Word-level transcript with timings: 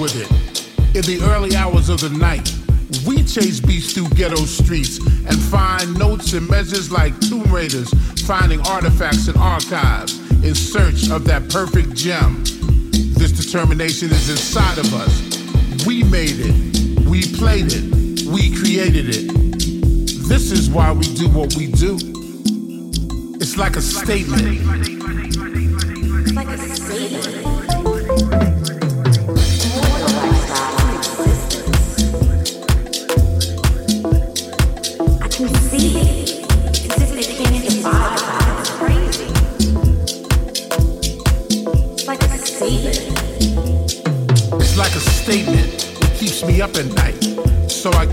followed 0.00 0.16
it. 0.16 0.96
In 0.96 1.02
the 1.02 1.20
early 1.30 1.54
hours 1.54 1.90
of 1.90 2.00
the 2.00 2.08
night, 2.08 2.48
we 3.06 3.22
chase 3.22 3.60
beats 3.60 3.92
through 3.92 4.08
ghetto 4.10 4.46
streets 4.46 4.98
and 4.98 5.38
find 5.38 5.98
notes 5.98 6.32
and 6.32 6.48
measures 6.48 6.90
like 6.90 7.18
tomb 7.20 7.52
raiders 7.52 7.90
finding 8.26 8.60
artifacts 8.66 9.28
and 9.28 9.36
archives 9.36 10.18
in 10.42 10.54
search 10.54 11.10
of 11.10 11.24
that 11.24 11.50
perfect 11.50 11.94
gem. 11.94 12.42
This 13.14 13.32
determination 13.32 14.10
is 14.10 14.30
inside 14.30 14.78
of 14.78 14.94
us. 14.94 15.86
We 15.86 16.02
made 16.04 16.36
it. 16.38 17.06
We 17.06 17.22
played 17.36 17.66
it. 17.68 18.24
We 18.26 18.56
created 18.56 19.06
it. 19.10 19.28
This 20.28 20.50
is 20.50 20.70
why 20.70 20.92
we 20.92 21.14
do 21.14 21.28
what 21.28 21.54
we 21.56 21.66
do. 21.66 21.98
It's 23.36 23.58
like 23.58 23.76
a 23.76 23.82
statement. 23.82 24.99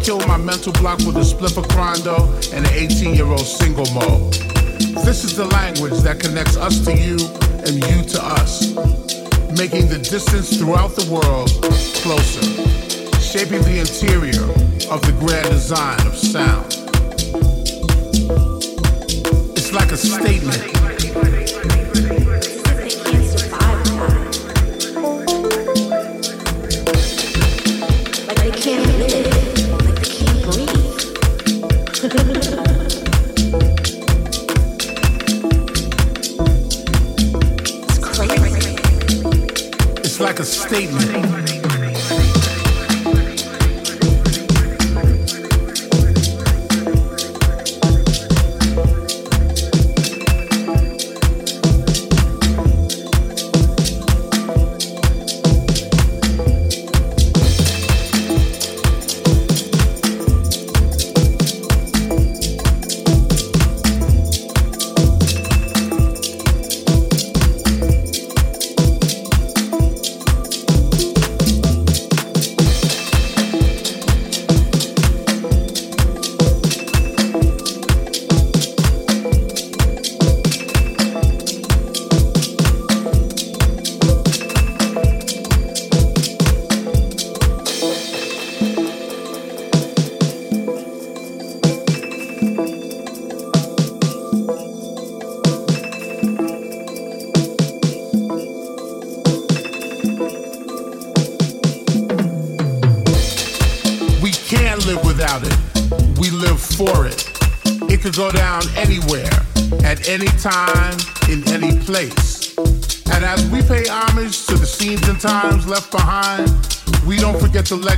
Kill 0.07 0.25
my 0.25 0.37
mental 0.37 0.71
block 0.71 0.97
with 0.99 1.17
a 1.17 1.19
spliff 1.19 1.57
of 1.57 1.67
Crondo 1.67 2.17
and 2.53 2.65
an 2.65 2.73
18 2.73 3.13
year 3.13 3.25
old 3.25 3.41
single 3.41 3.85
mode. 3.93 4.31
This 5.03 5.25
is 5.25 5.35
the 5.35 5.43
language 5.47 5.99
that 5.99 6.21
connects 6.21 6.55
us 6.55 6.79
to 6.85 6.95
you 6.95 7.17
and 7.67 7.75
you 7.75 8.03
to 8.13 8.19
us, 8.23 8.73
making 9.59 9.89
the 9.89 9.99
distance 9.99 10.55
throughout 10.57 10.95
the 10.95 11.05
world 11.11 11.49
closer, 12.03 12.47
shaping 13.19 13.61
the 13.63 13.79
interior 13.79 14.47
of 14.89 15.01
the 15.01 15.11
grand 15.19 15.49
design 15.49 15.99
of 16.07 16.15
sound. 16.15 16.67
It's 19.57 19.73
like 19.73 19.91
a 19.91 19.97
statement 19.97 21.86
statement. 40.77 41.26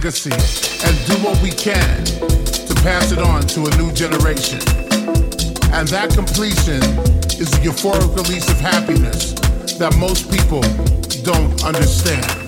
Legacy 0.10 0.32
and 0.88 1.06
do 1.06 1.14
what 1.24 1.40
we 1.44 1.52
can 1.52 2.04
to 2.04 2.74
pass 2.82 3.12
it 3.12 3.20
on 3.20 3.42
to 3.44 3.66
a 3.66 3.78
new 3.78 3.92
generation. 3.94 4.58
And 5.72 5.88
that 5.90 6.10
completion 6.16 6.82
is 7.40 7.52
the 7.52 7.60
euphoric 7.62 8.16
release 8.16 8.50
of 8.50 8.60
happiness 8.60 9.34
that 9.78 9.96
most 10.00 10.32
people 10.32 10.62
don't 11.24 11.64
understand. 11.64 12.39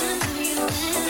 Of 0.00 0.38
you 0.38 1.07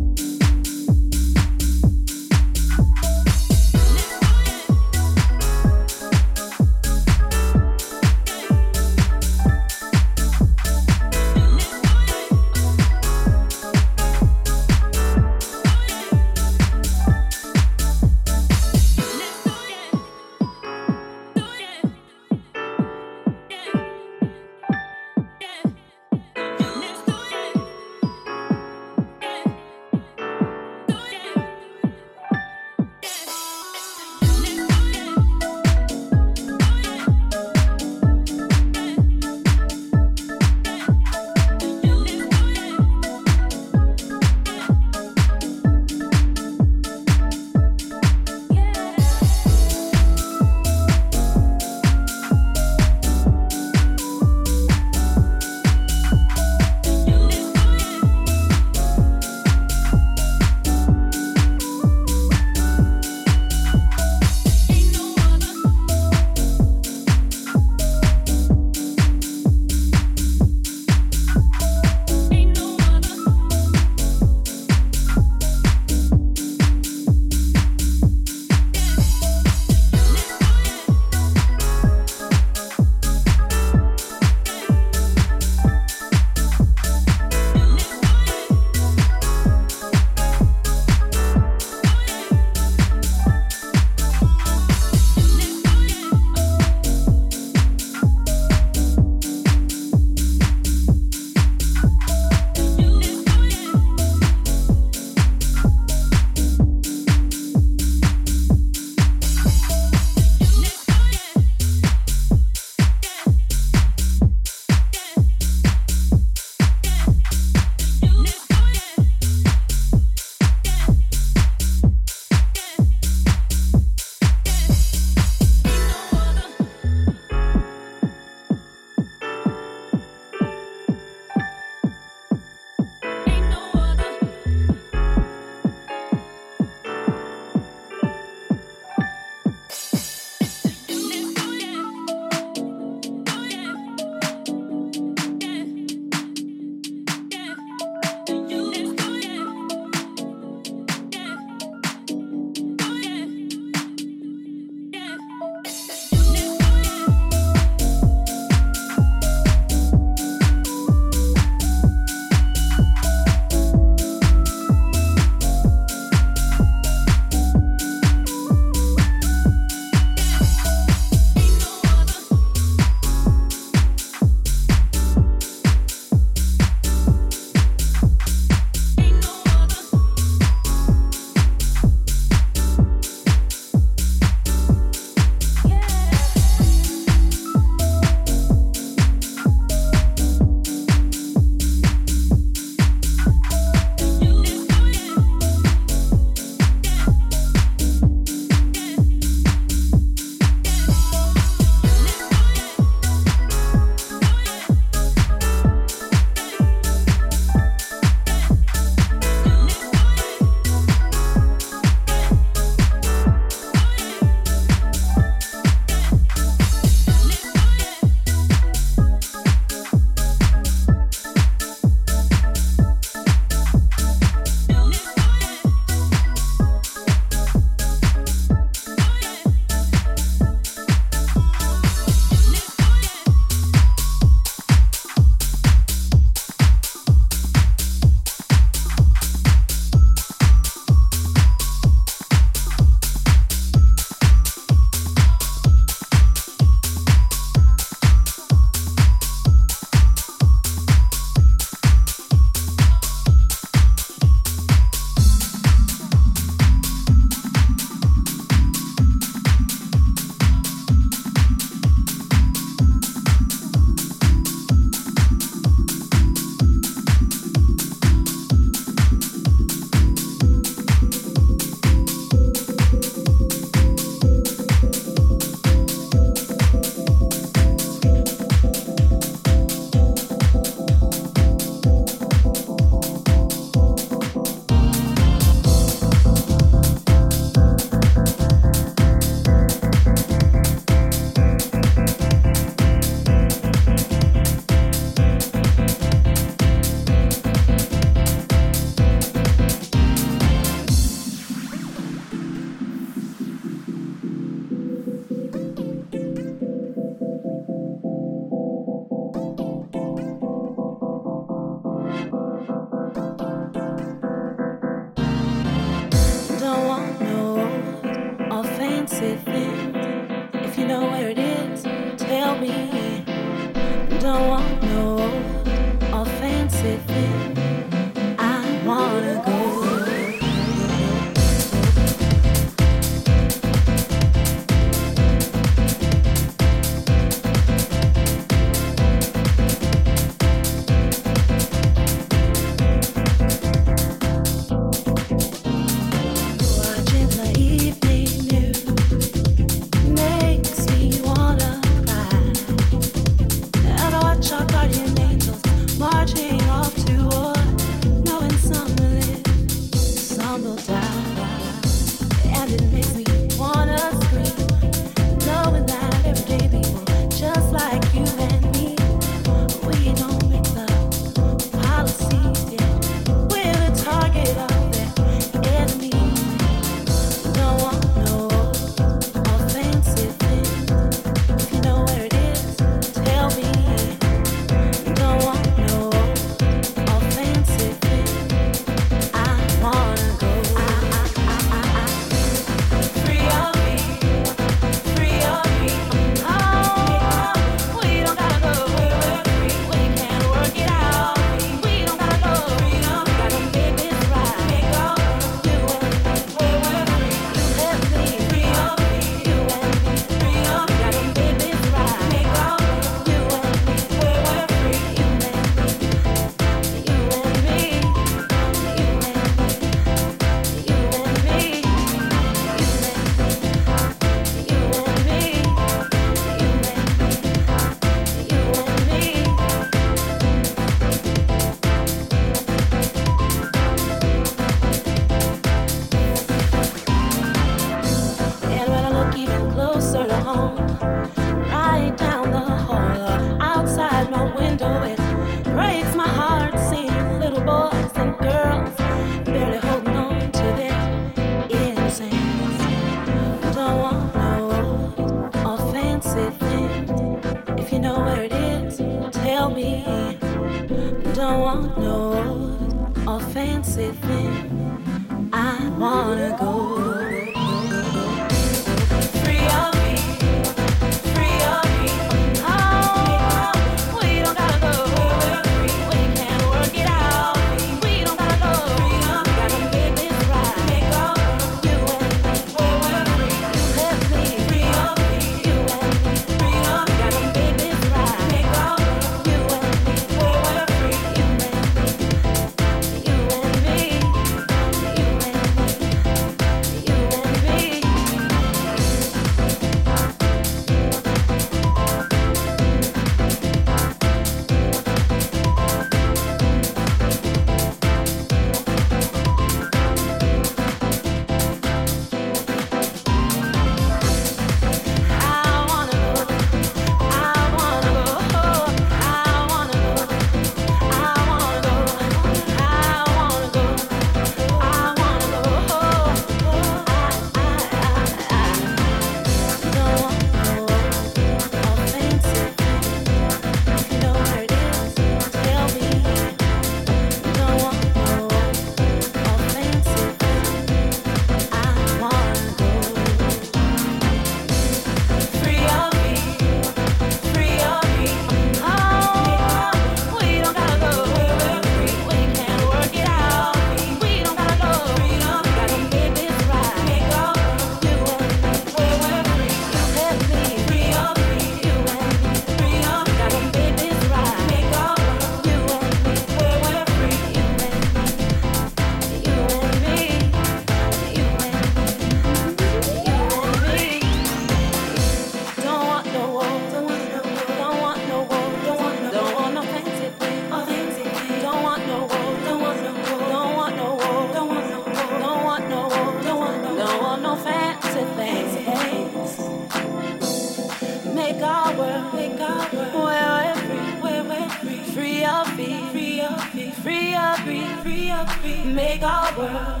free, 598.08 598.32
free, 598.62 598.84
make 598.84 599.22
our 599.22 599.58
world 599.58 600.00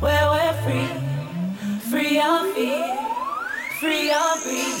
where 0.00 0.28
we're 0.30 0.52
free, 0.64 0.88
free 1.90 2.18
of 2.18 2.52
fear, 2.52 2.98
free 3.80 4.10
of 4.10 4.42
greed. 4.42 4.73